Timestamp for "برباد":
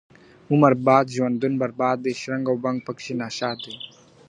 1.61-1.97